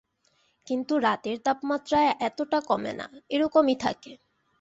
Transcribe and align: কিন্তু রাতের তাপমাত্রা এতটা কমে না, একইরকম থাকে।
কিন্তু 0.67 0.93
রাতের 0.99 1.37
তাপমাত্রা 1.45 1.99
এতটা 2.19 2.59
কমে 2.69 2.93
না, 2.93 3.05
একইরকম 3.25 3.65
থাকে। 3.79 4.11